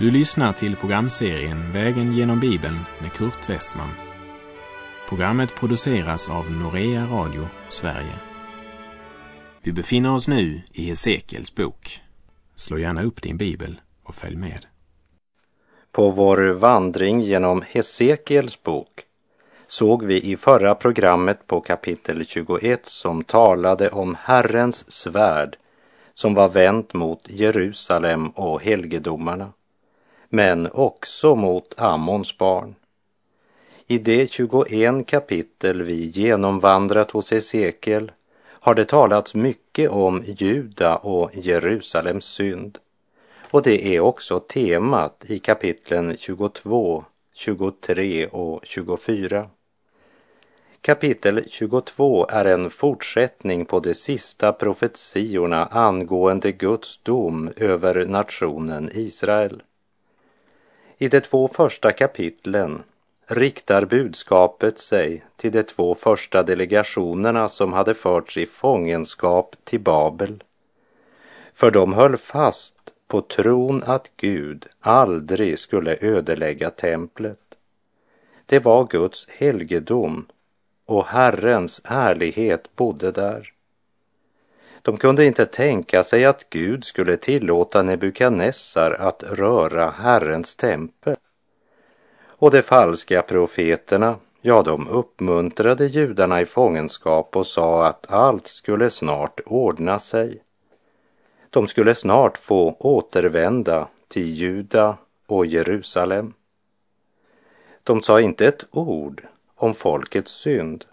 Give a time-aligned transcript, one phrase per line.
[0.00, 3.90] Du lyssnar till programserien Vägen genom Bibeln med Kurt Westman.
[5.08, 8.14] Programmet produceras av Norea Radio Sverige.
[9.62, 12.00] Vi befinner oss nu i Hesekiels bok.
[12.54, 14.66] Slå gärna upp din bibel och följ med.
[15.92, 19.02] På vår vandring genom Hesekiels bok
[19.66, 25.56] såg vi i förra programmet på kapitel 21 som talade om Herrens svärd
[26.14, 29.52] som var vänt mot Jerusalem och helgedomarna,
[30.32, 32.74] men också mot Ammons barn.
[33.86, 38.12] I de 21 kapitel vi genomvandrat hos Hesekiel
[38.46, 42.78] har det talats mycket om Juda och Jerusalems synd.
[43.50, 49.48] Och det är också temat i kapitlen 22, 23 och 24.
[50.80, 59.62] Kapitel 22 är en fortsättning på de sista profetiorna angående Guds dom över nationen Israel.
[61.02, 62.82] I de två första kapitlen
[63.26, 70.42] riktar budskapet sig till de två första delegationerna som hade förts i fångenskap till Babel.
[71.52, 72.74] För de höll fast
[73.08, 77.38] på tron att Gud aldrig skulle ödelägga templet.
[78.46, 80.26] Det var Guds helgedom
[80.86, 83.52] och Herrens ärlighet bodde där.
[84.82, 91.16] De kunde inte tänka sig att Gud skulle tillåta Nebukadnessar att röra Herrens tempel.
[92.26, 98.90] Och de falska profeterna, ja, de uppmuntrade judarna i fångenskap och sa att allt skulle
[98.90, 100.42] snart ordna sig.
[101.50, 106.34] De skulle snart få återvända till Juda och Jerusalem.
[107.84, 110.84] De sa inte ett ord om folkets synd.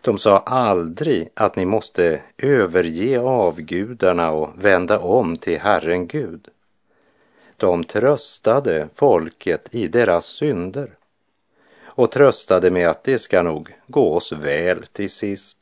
[0.00, 6.48] De sa aldrig att ni måste överge avgudarna och vända om till Herren Gud.
[7.56, 10.90] De tröstade folket i deras synder
[11.98, 15.58] och tröstade med att det ska nog gå oss väl till sist.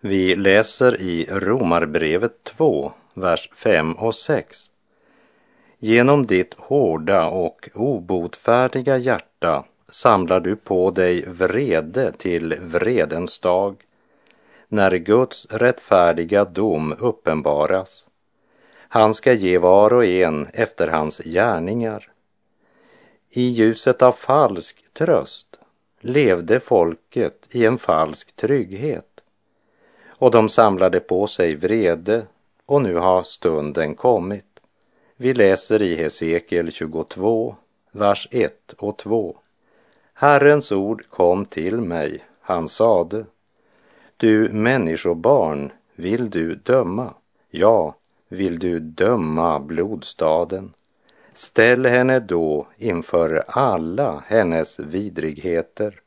[0.00, 4.70] Vi läser i Romarbrevet 2, vers 5 och 6.
[5.78, 13.76] Genom ditt hårda och obotfärdiga hjärta samlar du på dig vrede till vredens dag,
[14.68, 18.06] när Guds rättfärdiga dom uppenbaras.
[18.88, 22.10] Han ska ge var och en efter hans gärningar.
[23.30, 25.58] I ljuset av falsk tröst
[26.00, 29.12] levde folket i en falsk trygghet
[30.08, 32.26] och de samlade på sig vrede
[32.66, 34.60] och nu har stunden kommit.
[35.16, 37.56] Vi läser i Hesekiel 22,
[37.90, 39.36] vers 1 och 2.
[40.22, 43.24] Herrens ord kom till mig, han sade,
[44.16, 47.14] du människobarn, vill du döma?
[47.50, 47.94] Ja,
[48.28, 50.72] vill du döma blodstaden?
[51.34, 56.00] Ställ henne då inför alla hennes vidrigheter.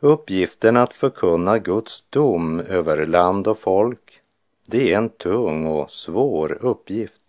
[0.00, 4.20] Uppgiften att förkunna Guds dom över land och folk,
[4.66, 7.22] det är en tung och svår uppgift.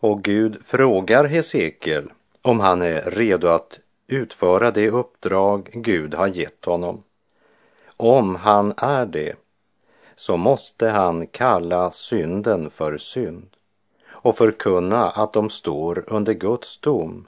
[0.00, 2.10] Och Gud frågar Hesekiel
[2.42, 7.02] om han är redo att utföra det uppdrag Gud har gett honom.
[7.96, 9.36] Om han är det,
[10.16, 13.48] så måste han kalla synden för synd
[14.08, 17.26] och förkunna att de står under Guds dom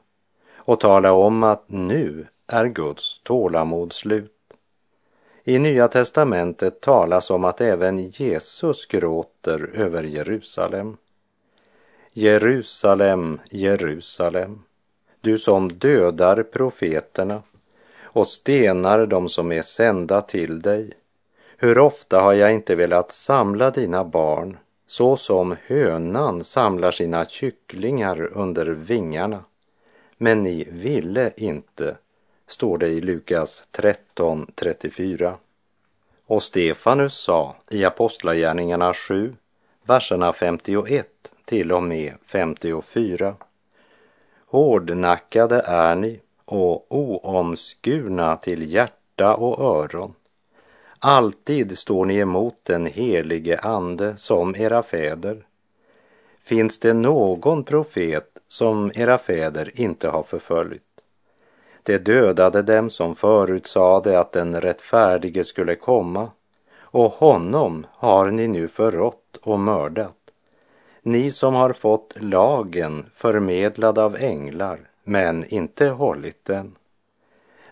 [0.54, 4.36] och tala om att nu är Guds tålamod slut.
[5.44, 10.96] I Nya testamentet talas om att även Jesus gråter över Jerusalem.
[12.12, 14.62] Jerusalem, Jerusalem,
[15.20, 17.42] du som dödar profeterna
[18.02, 20.92] och stenar dem som är sända till dig.
[21.56, 28.28] Hur ofta har jag inte velat samla dina barn så som hönan samlar sina kycklingar
[28.32, 29.44] under vingarna.
[30.16, 31.96] Men ni ville inte,
[32.46, 35.34] står det i Lukas 13.34.
[36.26, 39.34] Och Stefanus sa i Apostlagärningarna 7,
[39.84, 41.06] verserna 51
[41.44, 43.34] till och med 54.
[44.50, 50.14] Hårdnackade är ni och oomskurna till hjärta och öron.
[50.98, 55.46] Alltid står ni emot den helige Ande som era fäder.
[56.42, 60.82] Finns det någon profet som era fäder inte har förföljt?
[61.82, 66.30] Det dödade dem som förutsade att den rättfärdige skulle komma
[66.80, 70.19] och honom har ni nu förrått och mördat.
[71.02, 76.76] Ni som har fått lagen förmedlad av änglar men inte hållit den.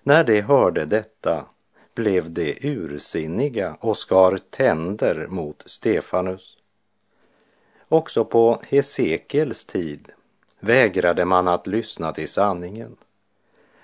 [0.03, 1.45] När de hörde detta
[1.95, 6.57] blev de ursinniga och skar tänder mot Stefanus.
[7.89, 10.09] Också på Hesekiels tid
[10.61, 12.97] vägrade man att lyssna till sanningen.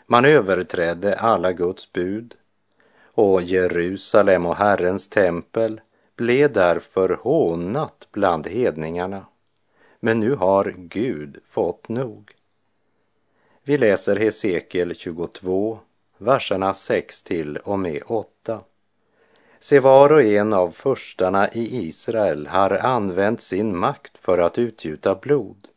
[0.07, 2.35] Man överträdde alla Guds bud
[3.15, 5.81] och Jerusalem och Herrens tempel
[6.17, 9.27] blev därför hånat bland hedningarna.
[10.05, 12.33] Men nu har Gud fått nog.
[13.63, 15.79] Vi läser Hesekiel 22,
[16.19, 18.61] verserna 6 till och med 8.
[19.61, 25.15] Se, var och en av förstarna i Israel har använt sin makt för att utgjuta
[25.15, 25.69] blod.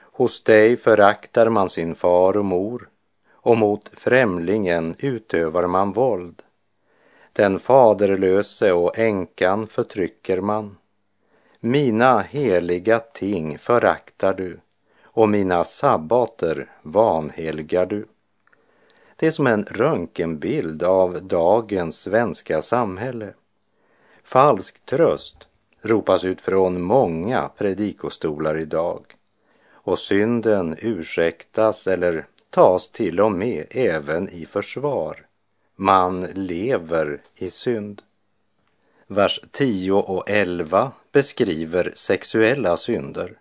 [0.00, 2.88] Hos dig föraktar man sin far och mor
[3.32, 6.42] och mot främlingen utövar man våld.
[7.32, 10.76] Den faderlöse och änkan förtrycker man.
[11.64, 14.60] Mina heliga ting föraktar du
[15.02, 18.06] och mina sabbater vanhelgar du.
[19.16, 23.34] Det är som en röntgenbild av dagens svenska samhälle.
[24.22, 25.36] Falsk tröst
[25.82, 29.04] ropas ut från många predikostolar idag
[29.72, 35.26] och synden ursäktas eller tas till och med även i försvar.
[35.76, 38.02] Man lever i synd.
[39.06, 43.38] Vers 10 och 11 beskriver sexuella synder.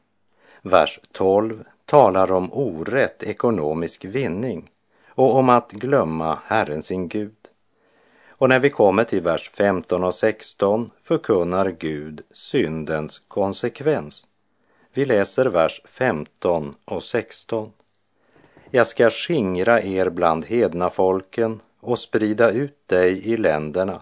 [0.62, 4.72] Vers 12 talar om orätt ekonomisk vinning
[5.10, 7.36] och om att glömma Herren sin Gud.
[8.30, 14.28] Och när vi kommer till vers 15 och 16 förkunnar Gud syndens konsekvens.
[14.94, 17.72] Vi läser vers 15 och 16.
[18.72, 24.02] Jag ska skingra er bland hedna folken och sprida ut dig i länderna.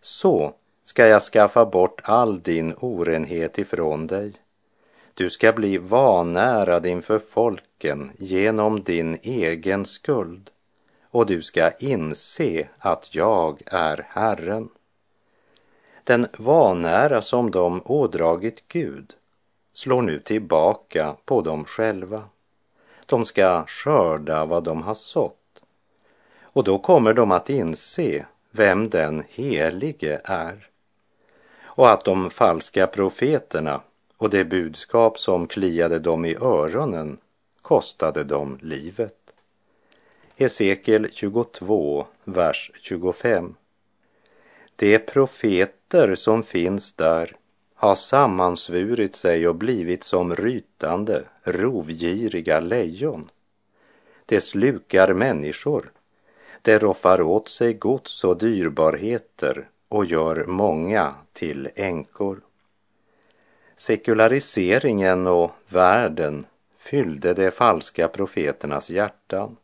[0.00, 4.32] Så ska jag skaffa bort all din orenhet ifrån dig.
[5.14, 10.50] Du ska bli vanärad inför folken genom din egen skuld
[11.10, 14.68] och du ska inse att jag är Herren.
[16.04, 19.12] Den vanära som de ådragit Gud
[19.72, 22.24] slår nu tillbaka på dem själva.
[23.06, 25.62] De ska skörda vad de har sått.
[26.42, 30.71] Och då kommer de att inse vem den helige är.
[31.74, 33.80] Och att de falska profeterna
[34.16, 37.18] och det budskap som kliade dem i öronen
[37.62, 39.16] kostade dem livet.
[40.36, 43.54] Hesekiel 22, vers 25.
[44.76, 47.36] De profeter som finns där
[47.74, 53.30] har sammansvurit sig och blivit som rytande, rovgiriga lejon.
[54.26, 55.92] De slukar människor,
[56.62, 62.40] de roffar åt sig gods och dyrbarheter och gör många till änkor.
[63.76, 66.46] Sekulariseringen och världen
[66.78, 69.56] fyllde de falska profeternas hjärtan.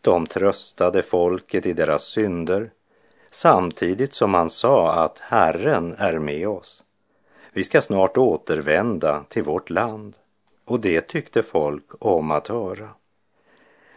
[0.00, 2.70] De tröstade folket i deras synder
[3.30, 6.84] samtidigt som man sa att Herren är med oss.
[7.52, 10.16] Vi ska snart återvända till vårt land.
[10.64, 12.88] Och det tyckte folk om att höra.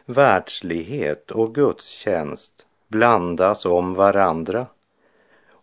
[0.06, 4.68] Världslighet och gudstjänst blandas om varandra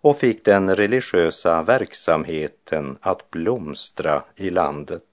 [0.04, 5.04] och fick den religiösa verksamheten att blomstra i landet.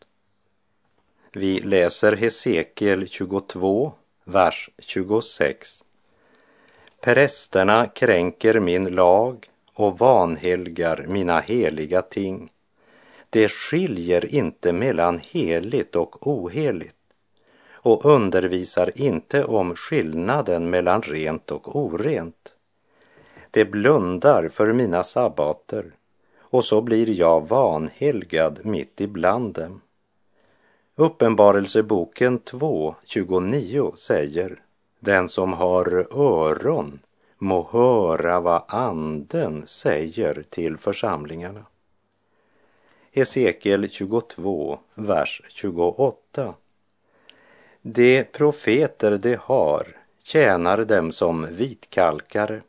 [1.34, 3.94] Vi läser Hesekiel 22,
[4.24, 5.84] vers 26.
[7.01, 12.51] Prästerna kränker min lag och vanhelgar mina heliga ting.
[13.30, 16.96] Det skiljer inte mellan heligt och oheligt
[17.72, 22.56] och undervisar inte om skillnaden mellan rent och orent.
[23.51, 25.91] Det blundar för mina sabbater
[26.39, 29.81] och så blir jag vanhelgad mitt ibland dem.
[30.96, 34.62] Uppenbarelseboken 2.29 säger
[35.00, 37.00] Den som har öron
[37.38, 41.65] må höra vad anden säger till församlingarna.
[43.12, 46.53] Hesekiel 22, vers 28.
[47.81, 49.88] De profeter de har
[50.24, 52.62] tjänar dem som vitkalkare.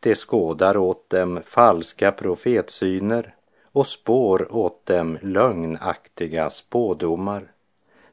[0.00, 3.34] De skådar åt dem falska profetsyner
[3.72, 7.52] och spår åt dem lögnaktiga spådomar.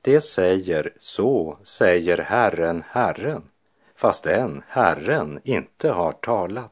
[0.02, 3.44] Det säger, så säger Herren, Herren,
[3.96, 6.72] fastän Herren inte har talat.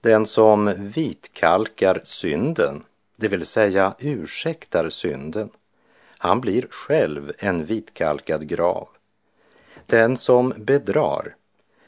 [0.00, 2.84] Den som vitkalkar synden,
[3.16, 5.50] det vill säga ursäktar synden,
[6.18, 8.88] han blir själv en vitkalkad grav.
[9.86, 11.34] Den som bedrar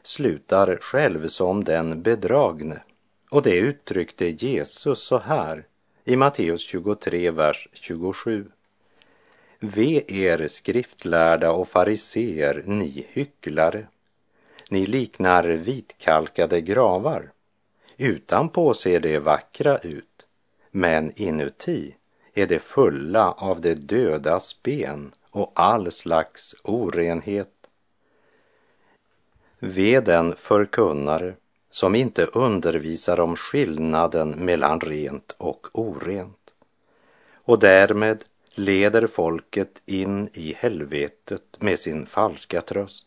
[0.03, 2.83] slutar själv som den bedragne.
[3.31, 5.67] Och det uttryckte Jesus så här
[6.05, 8.47] i Matteus 23, vers 27.
[9.59, 13.87] Ve er skriftlärda och fariseer, ni hycklare.
[14.69, 17.31] Ni liknar vitkalkade gravar.
[17.97, 20.27] Utanpå ser det vackra ut,
[20.71, 21.95] men inuti
[22.35, 27.60] är det fulla av det dödas ben och all slags orenhet.
[29.63, 31.35] Ve den förkunnare
[31.71, 36.55] som inte undervisar om skillnaden mellan rent och orent
[37.45, 38.25] och därmed
[38.55, 43.07] leder folket in i helvetet med sin falska tröst.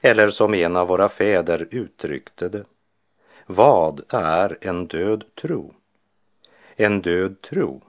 [0.00, 2.64] Eller som en av våra fäder uttryckte det,
[3.46, 5.74] vad är en död tro?
[6.76, 7.82] En död tro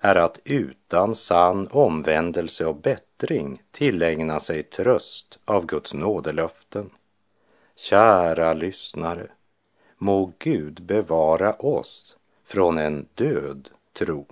[0.00, 6.90] är att utan sann omvändelse och bättring tillägna sig tröst av Guds nådelöften.
[7.76, 9.30] Kära lyssnare,
[9.98, 14.26] må Gud bevara oss från en död tro.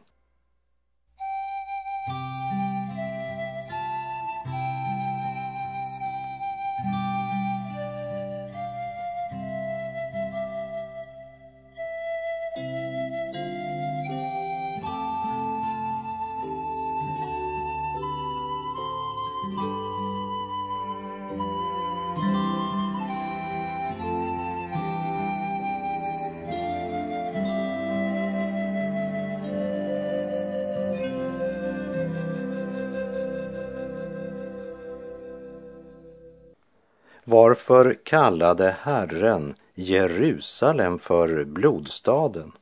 [37.30, 42.52] Varför kallade Herren Jerusalem för blodstaden?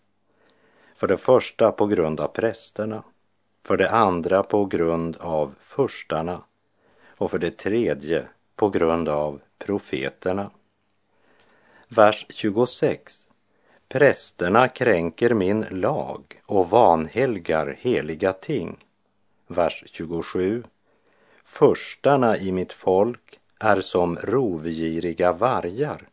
[0.97, 3.03] För det första på grund av prästerna,
[3.65, 6.43] för det andra på grund av förstarna
[7.07, 10.51] och för det tredje på grund av profeterna.
[11.89, 13.27] Vers 26.
[13.89, 18.85] Prästerna kränker min lag och vanhelgar heliga ting.
[19.47, 20.63] Vers 27.
[21.45, 26.09] Förstarna i mitt folk är som rovgiriga vargar.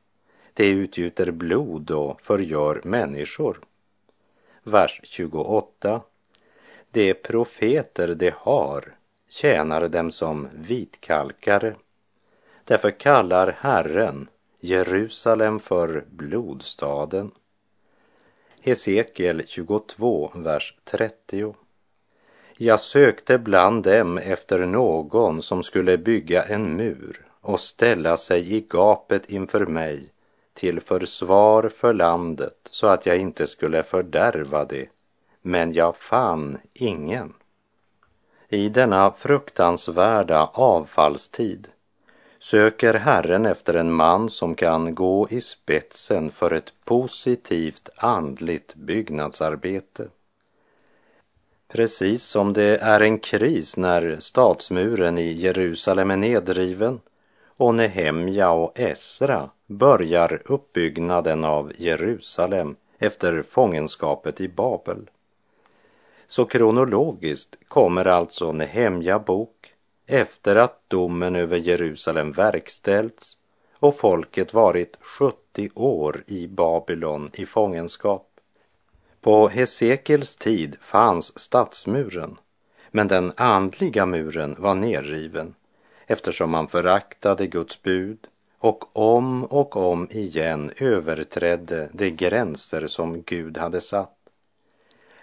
[0.53, 3.59] De utgjuter blod och förgör människor.
[4.63, 6.01] Vers 28.
[6.91, 8.95] De profeter de har
[9.29, 11.75] tjänar dem som vitkalkare.
[12.63, 14.27] Därför kallar Herren
[14.59, 17.31] Jerusalem för blodstaden.
[18.61, 21.55] Hesekiel 22, vers 30.
[22.57, 28.61] Jag sökte bland dem efter någon som skulle bygga en mur och ställa sig i
[28.61, 30.09] gapet inför mig
[30.53, 34.87] till försvar för landet så att jag inte skulle fördärva det,
[35.41, 37.33] men jag fann ingen.
[38.49, 41.67] I denna fruktansvärda avfallstid
[42.39, 50.07] söker Herren efter en man som kan gå i spetsen för ett positivt andligt byggnadsarbete.
[51.67, 56.99] Precis som det är en kris när stadsmuren i Jerusalem är nedriven
[57.57, 65.09] och Nehemja och Esra börjar uppbyggnaden av Jerusalem efter fångenskapet i Babel.
[66.27, 69.73] Så kronologiskt kommer alltså Nehemja bok
[70.07, 73.37] efter att domen över Jerusalem verkställts
[73.79, 78.29] och folket varit 70 år i Babylon i fångenskap.
[79.21, 82.37] På Hesekels tid fanns stadsmuren,
[82.91, 85.55] men den andliga muren var nerriven
[86.07, 88.27] eftersom man föraktade Guds bud
[88.59, 94.11] och om och om igen överträdde de gränser som Gud hade satt.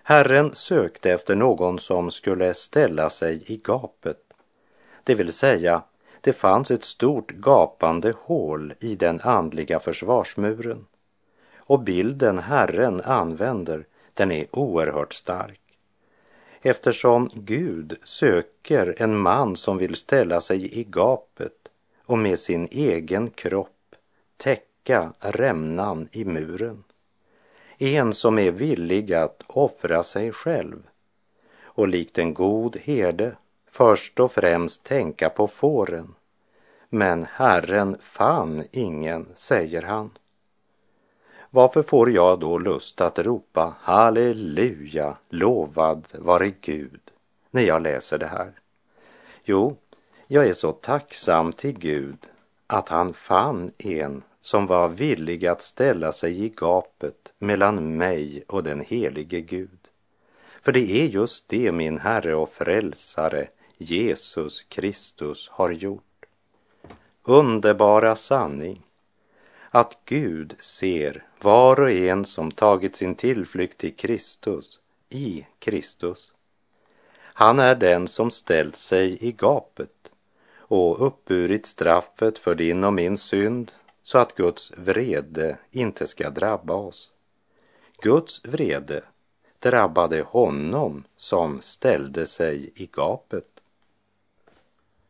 [0.03, 4.19] Herren sökte efter någon som skulle ställa sig i gapet,
[5.05, 5.83] det vill säga
[6.21, 10.87] det fanns ett stort gapande hål i den andliga försvarsmuren.
[11.57, 15.62] Och bilden Herren använder, den är oerhört stark
[16.63, 21.69] eftersom Gud söker en man som vill ställa sig i gapet
[22.05, 23.95] och med sin egen kropp
[24.37, 26.85] täcka rämnan i muren.
[27.79, 30.83] En som är villig att offra sig själv
[31.63, 33.37] och likt en god herde
[33.71, 36.15] först och främst tänka på fåren.
[36.89, 40.11] Men Herren fann ingen, säger han.
[41.55, 47.01] Varför får jag då lust att ropa halleluja, lovad vare Gud,
[47.51, 48.53] när jag läser det här?
[49.45, 49.77] Jo,
[50.27, 52.19] jag är så tacksam till Gud
[52.67, 58.63] att han fann en som var villig att ställa sig i gapet mellan mig och
[58.63, 59.89] den helige Gud.
[60.63, 66.27] För det är just det min Herre och Frälsare Jesus Kristus har gjort.
[67.23, 68.83] Underbara sanning
[69.71, 76.33] att Gud ser var och en som tagit sin tillflykt till Kristus i Kristus.
[77.19, 80.13] Han är den som ställt sig i gapet
[80.57, 83.73] och uppburit straffet för din och min synd
[84.03, 87.11] så att Guds vrede inte ska drabba oss.
[88.03, 89.05] Guds vrede,
[89.59, 93.47] drabbade honom som ställde sig i gapet.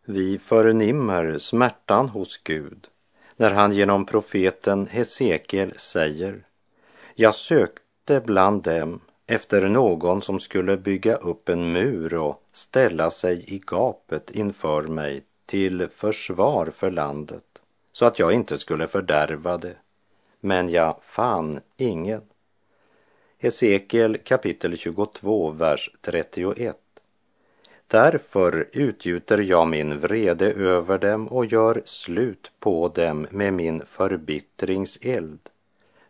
[0.04, 2.88] Vi förnimmer smärtan hos Gud
[3.42, 6.46] när han genom profeten Hesekiel säger
[7.14, 13.44] Jag sökte bland dem efter någon som skulle bygga upp en mur och ställa sig
[13.54, 17.44] i gapet inför mig till försvar för landet
[17.92, 19.76] så att jag inte skulle fördärva det.
[20.40, 22.22] Men jag fann ingen.
[23.38, 26.81] Hesekiel kapitel 22, vers 31.
[27.92, 35.38] Därför utgjuter jag min vrede över dem och gör slut på dem med min förbittringseld.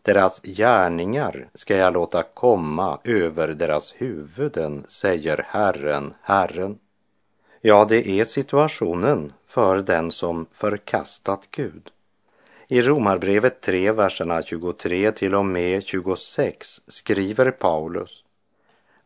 [0.03, 6.79] Deras gärningar ska jag låta komma över deras huvuden, säger Herren, Herren.
[7.61, 11.91] Ja, det är situationen för den som förkastat Gud.
[12.69, 18.25] I Romarbrevet 3, verserna 23 till och med 26 skriver Paulus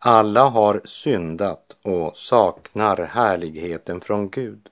[0.06, 4.68] alla har syndat och saknar härligheten från Gud.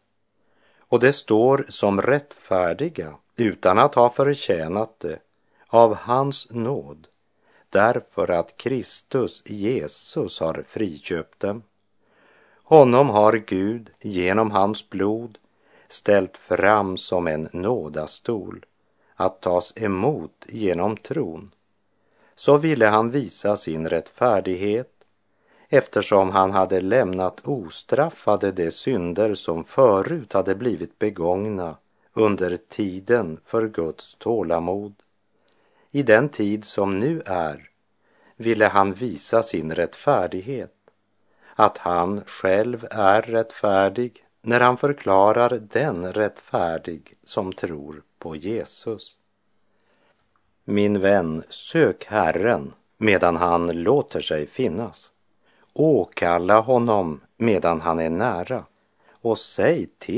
[0.79, 5.19] Och det står som rättfärdiga utan att ha förtjänat det
[5.67, 7.07] av hans nåd
[7.71, 11.63] därför att Kristus Jesus har friköpt dem.
[12.63, 15.39] Honom har Gud genom hans blod
[15.89, 18.65] ställt fram som en nådastol
[19.15, 21.51] att tas emot genom tron.
[22.37, 24.94] Så ville han visa sin rättfärdighet
[25.77, 31.77] eftersom han hade lämnat ostraffade de synder som förut hade blivit begångna
[32.13, 34.95] under tiden för Guds tålamod.
[35.91, 37.71] I den tid som nu är
[38.37, 40.75] ville han visa sin rättfärdighet,
[41.55, 49.17] att han själv är rättfärdig när han förklarar den rättfärdig som tror på Jesus.
[50.65, 55.11] Min vän, sök Herren medan han låter sig finnas.
[55.75, 58.65] Åkalla honom medan han är nära.
[59.21, 60.13] Och säg till